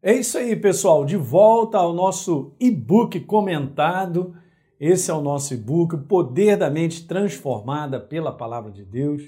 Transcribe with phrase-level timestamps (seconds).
[0.00, 1.04] É isso aí, pessoal.
[1.04, 4.32] De volta ao nosso e-book comentado.
[4.78, 9.24] Esse é o nosso e-book, O Poder da Mente Transformada pela Palavra de Deus.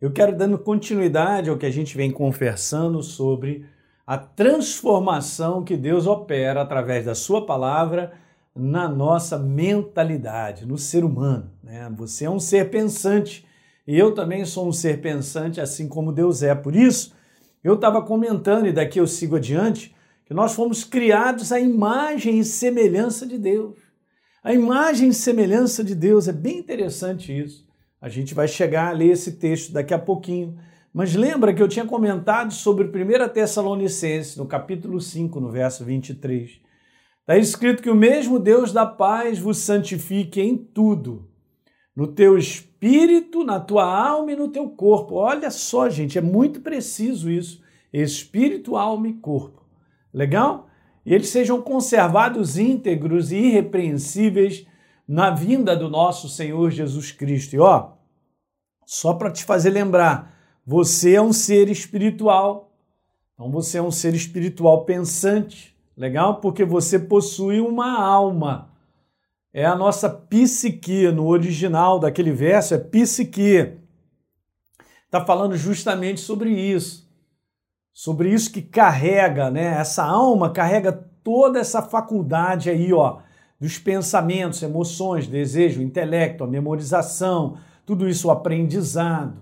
[0.00, 3.66] Eu quero dando continuidade ao que a gente vem conversando sobre
[4.06, 8.12] a transformação que Deus opera através da Sua palavra
[8.56, 11.50] na nossa mentalidade, no ser humano.
[11.62, 11.92] Né?
[11.98, 13.44] Você é um ser pensante
[13.86, 16.54] e eu também sou um ser pensante, assim como Deus é.
[16.54, 17.14] Por isso,
[17.62, 19.93] eu estava comentando, e daqui eu sigo adiante,
[20.26, 23.76] que nós fomos criados à imagem e semelhança de Deus.
[24.42, 27.66] A imagem e semelhança de Deus, é bem interessante isso.
[28.00, 30.58] A gente vai chegar a ler esse texto daqui a pouquinho.
[30.92, 36.60] Mas lembra que eu tinha comentado sobre 1 Tessalonicenses, no capítulo 5, no verso 23.
[37.20, 41.26] Está escrito que o mesmo Deus da paz vos santifique em tudo,
[41.96, 45.14] no teu espírito, na tua alma e no teu corpo.
[45.14, 47.62] Olha só, gente, é muito preciso isso.
[47.90, 49.63] Espírito, alma e corpo.
[50.14, 50.68] Legal?
[51.04, 54.64] E eles sejam conservados íntegros e irrepreensíveis
[55.06, 57.54] na vinda do nosso Senhor Jesus Cristo.
[57.56, 57.90] E ó,
[58.86, 60.32] só para te fazer lembrar,
[60.64, 62.72] você é um ser espiritual.
[63.34, 65.76] Então você é um ser espiritual pensante.
[65.96, 66.40] Legal?
[66.40, 68.70] Porque você possui uma alma.
[69.52, 73.78] É a nossa psique, no original daquele verso é psique.
[75.04, 77.03] Está falando justamente sobre isso
[77.94, 79.78] sobre isso que carrega, né?
[79.78, 80.92] Essa alma carrega
[81.22, 83.18] toda essa faculdade aí, ó,
[83.58, 87.56] dos pensamentos, emoções, desejo, intelecto, a memorização,
[87.86, 89.36] tudo isso, o aprendizado,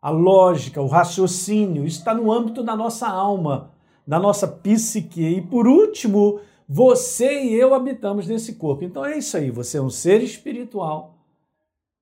[0.00, 3.72] a lógica, o raciocínio, isso está no âmbito da nossa alma,
[4.06, 5.20] da nossa psique.
[5.20, 8.84] E por último, você e eu habitamos nesse corpo.
[8.84, 11.18] Então é isso aí, você é um ser espiritual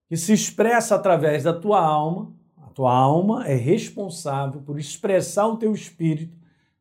[0.08, 2.32] que se expressa através da tua alma,
[2.74, 6.36] tua alma é responsável por expressar o teu espírito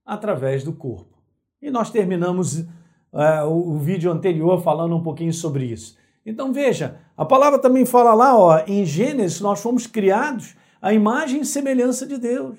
[0.06, 1.18] através do corpo.
[1.62, 5.98] E nós terminamos uh, o, o vídeo anterior falando um pouquinho sobre isso.
[6.26, 11.42] Então veja, a palavra também fala lá, ó, em Gênesis, nós fomos criados à imagem
[11.42, 12.58] e semelhança de Deus.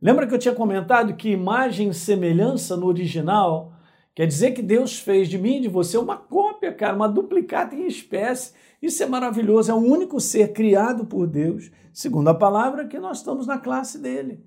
[0.00, 3.71] Lembra que eu tinha comentado que imagem e semelhança no original
[4.14, 7.74] quer dizer que Deus fez de mim e de você uma cópia, cara, uma duplicata
[7.74, 8.52] em espécie.
[8.80, 13.18] Isso é maravilhoso, é o único ser criado por Deus, segundo a palavra, que nós
[13.18, 14.44] estamos na classe dele.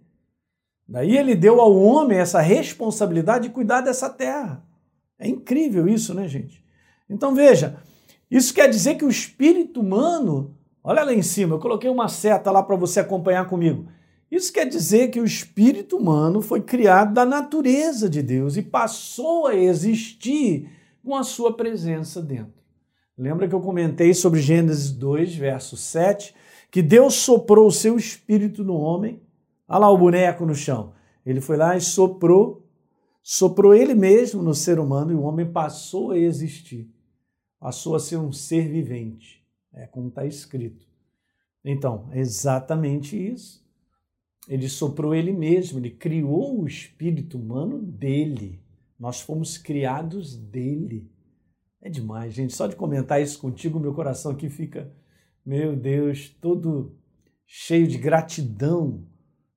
[0.88, 4.64] Daí ele deu ao homem essa responsabilidade de cuidar dessa terra.
[5.18, 6.64] É incrível isso, né, gente?
[7.10, 7.78] Então veja,
[8.30, 12.52] isso quer dizer que o espírito humano, olha lá em cima, eu coloquei uma seta
[12.52, 13.88] lá para você acompanhar comigo.
[14.32, 19.48] Isso quer dizer que o espírito humano foi criado da natureza de Deus e passou
[19.48, 20.70] a existir
[21.04, 22.64] com a sua presença dentro.
[23.18, 26.36] Lembra que eu comentei sobre Gênesis 2, verso 7,
[26.70, 29.22] que Deus soprou o seu espírito no homem.
[29.68, 30.94] Olha lá o boneco no chão.
[31.26, 32.68] Ele foi lá e soprou,
[33.24, 36.90] soprou ele mesmo no ser humano e o homem passou a existir.
[37.60, 39.44] Passou a ser um ser vivente.
[39.74, 40.86] É como está escrito.
[41.64, 43.65] Então, é exatamente isso.
[44.48, 48.60] Ele soprou ele mesmo, ele criou o espírito humano dele.
[49.00, 51.10] Nós fomos criados dele.
[51.82, 52.56] É demais, gente.
[52.56, 54.92] Só de comentar isso contigo, meu coração aqui fica,
[55.46, 56.96] meu Deus, todo
[57.46, 59.06] cheio de gratidão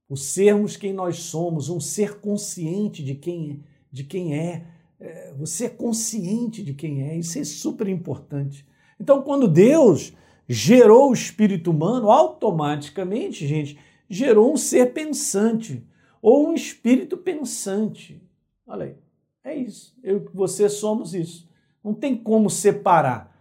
[0.09, 3.63] por sermos quem nós somos, um ser consciente de quem,
[3.93, 4.67] de quem é.
[4.99, 5.35] é.
[5.35, 8.67] Você é consciente de quem é, isso é super importante.
[8.99, 10.15] Então, quando Deus
[10.49, 15.87] gerou o espírito humano, automaticamente, gente, gerou um ser pensante
[16.23, 18.23] ou um espírito pensante.
[18.67, 18.97] Olha aí,
[19.45, 19.97] é isso.
[20.03, 21.49] Eu e você somos isso.
[21.83, 23.37] Não tem como separar.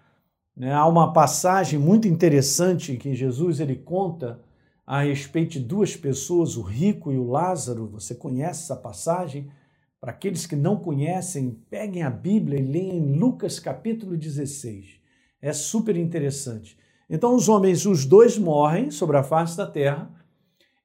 [0.56, 0.74] Né?
[0.74, 4.40] Há uma passagem muito interessante que Jesus ele conta
[4.86, 7.88] a respeito de duas pessoas, o rico e o Lázaro.
[7.88, 9.52] Você conhece essa passagem?
[10.00, 15.02] Para aqueles que não conhecem, peguem a Bíblia e leiam Lucas capítulo 16.
[15.42, 16.78] É super interessante.
[17.10, 20.10] Então, os homens, os dois morrem sobre a face da terra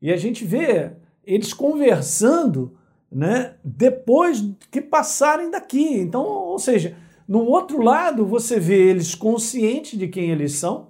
[0.02, 0.90] e a gente vê
[1.24, 2.76] eles conversando
[3.10, 6.00] né, depois que passarem daqui.
[6.00, 6.96] Então, ou seja,
[7.28, 10.88] no outro lado, você vê eles conscientes de quem eles são,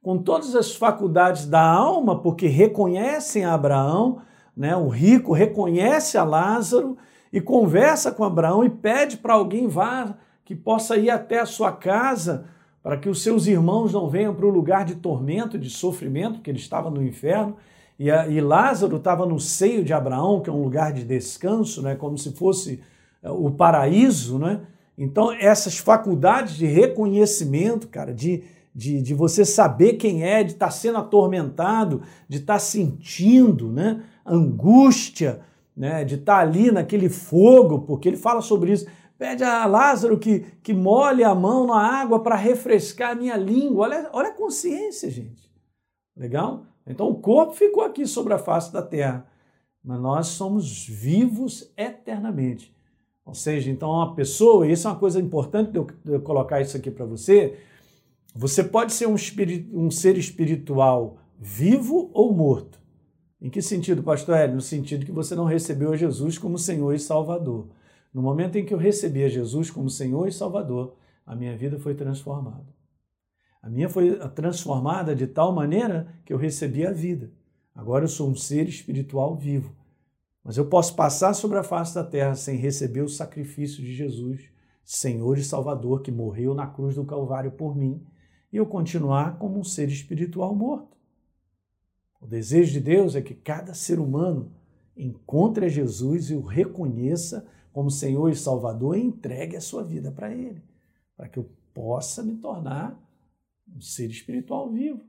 [0.00, 4.20] com todas as faculdades da alma, porque reconhecem Abraão,
[4.56, 4.76] né?
[4.76, 6.96] o rico reconhece a Lázaro
[7.32, 10.14] e conversa com Abraão e pede para alguém vá,
[10.44, 12.46] que possa ir até a sua casa,
[12.82, 16.50] para que os seus irmãos não venham para o lugar de tormento, de sofrimento, que
[16.50, 17.56] ele estava no inferno.
[17.98, 21.82] E, a, e Lázaro estava no seio de Abraão, que é um lugar de descanso,
[21.82, 21.94] né?
[21.94, 22.80] como se fosse
[23.22, 24.60] eh, o paraíso, né?
[24.96, 28.44] Então, essas faculdades de reconhecimento, cara, de,
[28.74, 33.72] de, de você saber quem é, de estar tá sendo atormentado, de estar tá sentindo
[33.72, 35.40] né, angústia,
[35.76, 38.86] né, de estar tá ali naquele fogo, porque ele fala sobre isso.
[39.18, 43.86] Pede a Lázaro que, que molhe a mão na água para refrescar a minha língua.
[43.86, 45.50] Olha, olha a consciência, gente.
[46.16, 46.66] Legal?
[46.86, 49.26] Então o corpo ficou aqui sobre a face da terra,
[49.82, 52.74] mas nós somos vivos eternamente.
[53.24, 56.20] Ou seja, então uma pessoa, e isso é uma coisa importante de eu, de eu
[56.20, 57.58] colocar isso aqui para você,
[58.34, 59.14] você pode ser um,
[59.72, 62.82] um ser espiritual vivo ou morto.
[63.40, 64.56] Em que sentido, pastor Hélio?
[64.56, 67.68] No sentido que você não recebeu a Jesus como Senhor e Salvador.
[68.12, 70.94] No momento em que eu recebi a Jesus como Senhor e Salvador,
[71.26, 72.66] a minha vida foi transformada.
[73.64, 77.32] A minha foi transformada de tal maneira que eu recebi a vida.
[77.74, 79.74] Agora eu sou um ser espiritual vivo.
[80.44, 84.42] Mas eu posso passar sobre a face da terra sem receber o sacrifício de Jesus,
[84.84, 88.04] Senhor e Salvador, que morreu na cruz do Calvário por mim,
[88.52, 90.98] e eu continuar como um ser espiritual morto.
[92.20, 94.52] O desejo de Deus é que cada ser humano
[94.94, 100.12] encontre a Jesus e o reconheça como Senhor e Salvador e entregue a sua vida
[100.12, 100.62] para Ele,
[101.16, 103.02] para que eu possa me tornar
[103.68, 105.04] um ser espiritual vivo.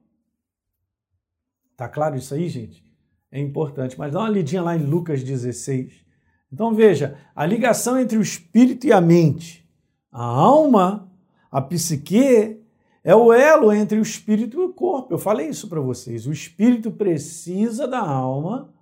[1.75, 2.83] Tá claro isso aí, gente?
[3.31, 3.97] É importante.
[3.97, 6.05] Mas dá uma lidinha lá em Lucas 16.
[6.51, 9.67] Então veja, a ligação entre o espírito e a mente,
[10.11, 11.11] a alma,
[11.51, 12.61] a psique
[13.03, 15.13] é o elo entre o espírito e o corpo.
[15.13, 16.25] Eu falei isso para vocês.
[16.25, 18.73] O espírito precisa da alma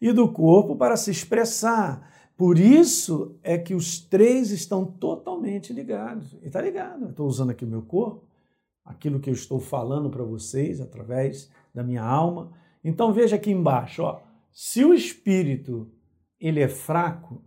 [0.00, 2.10] e do corpo para se expressar.
[2.36, 6.36] Por isso é que os três estão totalmente ligados.
[6.42, 7.10] E está ligado.
[7.10, 8.26] Estou usando aqui o meu corpo,
[8.84, 12.52] aquilo que eu estou falando para vocês através da minha alma.
[12.82, 14.20] Então veja aqui embaixo, ó.
[14.52, 15.90] Se o espírito
[16.38, 17.42] ele é fraco,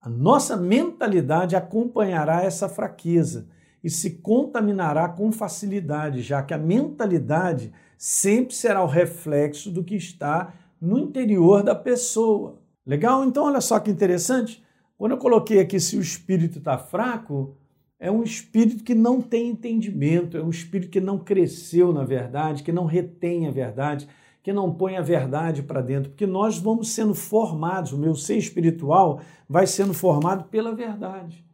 [0.00, 3.48] a nossa mentalidade acompanhará essa fraqueza
[3.82, 9.94] e se contaminará com facilidade, já que a mentalidade sempre será o reflexo do que
[9.94, 12.60] está no interior da pessoa.
[12.84, 13.24] Legal?
[13.24, 14.62] Então, olha só que interessante.
[14.98, 17.56] Quando eu coloquei aqui se o espírito está fraco,
[18.02, 22.64] é um espírito que não tem entendimento, é um espírito que não cresceu na verdade,
[22.64, 24.08] que não retém a verdade,
[24.42, 28.36] que não põe a verdade para dentro, porque nós vamos sendo formados, o meu ser
[28.36, 31.46] espiritual vai sendo formado pela verdade.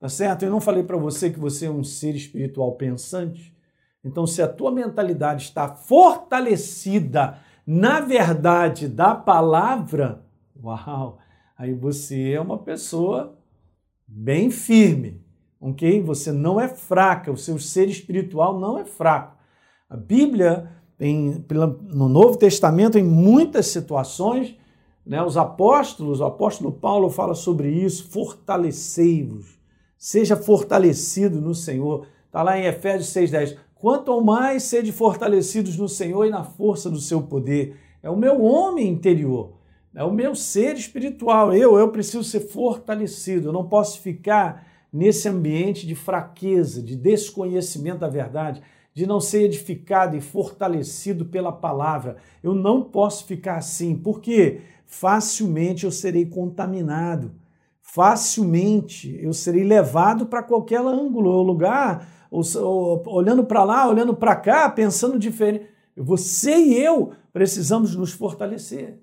[0.00, 0.46] Tá certo?
[0.46, 3.54] Eu não falei para você que você é um ser espiritual pensante?
[4.02, 7.36] Então, se a tua mentalidade está fortalecida
[7.66, 10.24] na verdade da palavra,
[10.58, 11.18] uau,
[11.54, 13.38] aí você é uma pessoa
[14.08, 15.21] bem firme,
[15.62, 16.02] ok?
[16.02, 19.36] Você não é fraca, o seu ser espiritual não é fraco.
[19.88, 21.42] A Bíblia tem,
[21.88, 24.54] no Novo Testamento, em muitas situações,
[25.06, 29.62] né, os apóstolos, o apóstolo Paulo fala sobre isso, fortalecei-vos
[30.02, 32.08] seja fortalecido no Senhor.
[32.26, 33.56] Está lá em Efésios 6,10.
[33.72, 37.76] Quanto mais sede fortalecidos no Senhor e na força do seu poder.
[38.02, 39.52] É o meu homem interior,
[39.94, 41.54] é o meu ser espiritual.
[41.54, 43.48] Eu, eu preciso ser fortalecido.
[43.48, 48.62] Eu não posso ficar nesse ambiente de fraqueza, de desconhecimento da verdade,
[48.92, 52.16] de não ser edificado e fortalecido pela palavra.
[52.42, 57.32] Eu não posso ficar assim, porque facilmente eu serei contaminado
[57.92, 64.14] facilmente eu serei levado para qualquer ângulo ou lugar, ou, ou, olhando para lá, olhando
[64.14, 65.66] para cá, pensando diferente.
[65.94, 68.98] Você e eu precisamos nos fortalecer,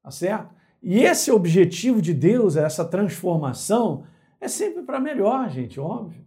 [0.00, 0.54] tá certo?
[0.80, 4.04] E esse objetivo de Deus, essa transformação,
[4.40, 6.24] é sempre para melhor, gente, óbvio.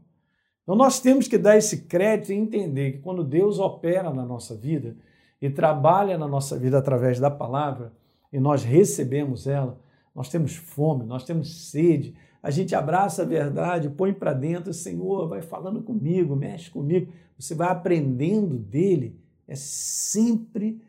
[0.64, 4.56] Então nós temos que dar esse crédito e entender que quando Deus opera na nossa
[4.56, 4.98] vida
[5.42, 7.94] e trabalha na nossa vida através da palavra,
[8.34, 9.80] e nós recebemos ela,
[10.14, 15.28] nós temos fome, nós temos sede, a gente abraça a verdade, põe para dentro, Senhor,
[15.28, 20.82] vai falando comigo, mexe comigo, você vai aprendendo dele, é sempre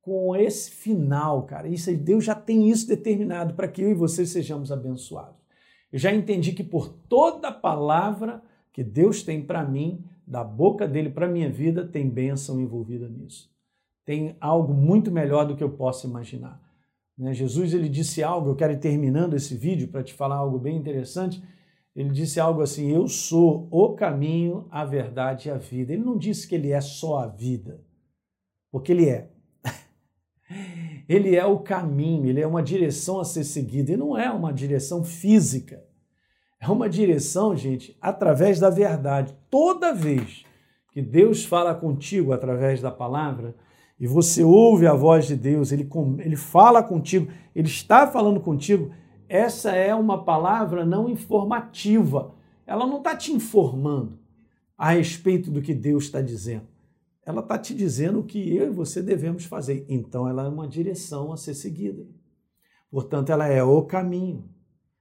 [0.00, 1.68] com esse final, cara.
[1.68, 5.41] Isso Deus já tem isso determinado para que eu e você sejamos abençoados.
[5.92, 11.10] Eu já entendi que por toda palavra que Deus tem para mim, da boca dele
[11.10, 13.50] para minha vida, tem bênção envolvida nisso.
[14.04, 16.60] Tem algo muito melhor do que eu posso imaginar.
[17.16, 17.34] Né?
[17.34, 20.76] Jesus ele disse algo, eu quero ir terminando esse vídeo para te falar algo bem
[20.76, 21.42] interessante.
[21.94, 25.92] Ele disse algo assim: Eu sou o caminho, a verdade e a vida.
[25.92, 27.84] Ele não disse que ele é só a vida,
[28.70, 29.30] porque ele é.
[31.08, 34.52] Ele é o caminho, ele é uma direção a ser seguida, e não é uma
[34.52, 35.82] direção física.
[36.60, 39.36] É uma direção, gente, através da verdade.
[39.50, 40.44] Toda vez
[40.92, 43.54] que Deus fala contigo através da palavra,
[43.98, 48.92] e você ouve a voz de Deus, ele, ele fala contigo, ele está falando contigo,
[49.28, 52.34] essa é uma palavra não informativa.
[52.66, 54.18] Ela não está te informando
[54.76, 56.66] a respeito do que Deus está dizendo.
[57.24, 59.86] Ela está te dizendo o que eu e você devemos fazer.
[59.88, 62.04] Então, ela é uma direção a ser seguida.
[62.90, 64.48] Portanto, ela é o caminho.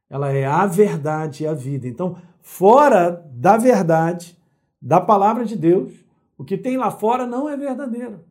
[0.09, 1.87] Ela é a verdade e a vida.
[1.87, 4.37] Então, fora da verdade,
[4.81, 5.93] da palavra de Deus,
[6.37, 8.23] o que tem lá fora não é verdadeiro.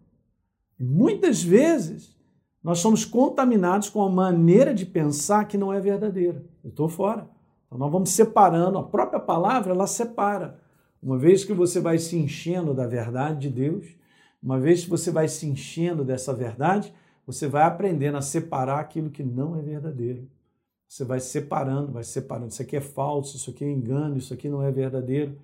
[0.78, 2.16] Muitas vezes
[2.62, 6.44] nós somos contaminados com a maneira de pensar que não é verdadeira.
[6.62, 7.28] Eu estou fora.
[7.66, 10.59] Então nós vamos separando, a própria palavra ela separa.
[11.02, 13.87] Uma vez que você vai se enchendo da verdade de Deus,
[14.42, 16.92] uma vez que você vai se enchendo dessa verdade,
[17.26, 20.28] você vai aprendendo a separar aquilo que não é verdadeiro.
[20.88, 22.49] Você vai separando, vai separando.
[22.49, 25.38] Isso aqui é falso, isso aqui é engano, isso aqui não é verdadeiro.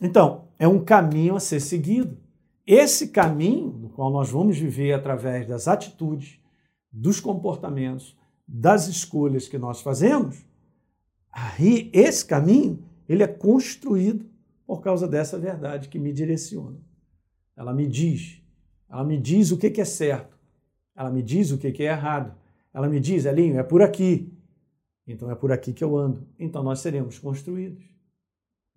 [0.00, 2.18] Então, é um caminho a ser seguido.
[2.66, 6.38] Esse caminho, no qual nós vamos viver através das atitudes,
[6.92, 10.44] dos comportamentos, das escolhas que nós fazemos,
[11.32, 14.26] aí esse caminho, ele é construído
[14.66, 16.78] por causa dessa verdade que me direciona.
[17.56, 18.42] Ela me diz,
[18.90, 20.36] ela me diz o que é certo,
[20.94, 22.34] ela me diz o que é errado,
[22.74, 24.32] ela me diz, Elinho, é por aqui.
[25.06, 26.26] Então é por aqui que eu ando.
[26.38, 27.84] Então nós seremos construídos.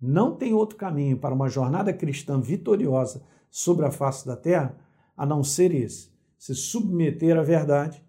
[0.00, 4.74] Não tem outro caminho para uma jornada cristã vitoriosa sobre a face da terra
[5.16, 8.02] a não ser esse: se submeter à verdade,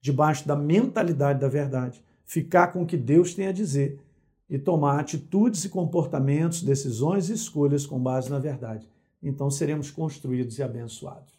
[0.00, 4.00] debaixo da mentalidade da verdade, ficar com o que Deus tem a dizer
[4.48, 8.88] e tomar atitudes e comportamentos, decisões e escolhas com base na verdade.
[9.22, 11.34] Então seremos construídos e abençoados.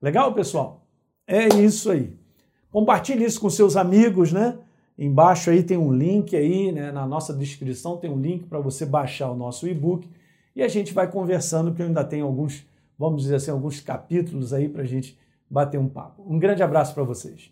[0.00, 0.84] Legal, pessoal?
[1.26, 2.16] É isso aí.
[2.70, 4.58] Compartilhe isso com seus amigos, né?
[4.98, 6.92] Embaixo aí tem um link aí, né?
[6.92, 10.08] Na nossa descrição tem um link para você baixar o nosso e-book
[10.54, 12.66] e a gente vai conversando, porque eu ainda tenho alguns,
[12.98, 15.18] vamos dizer assim, alguns capítulos aí para a gente
[15.48, 16.22] bater um papo.
[16.26, 17.50] Um grande abraço para vocês.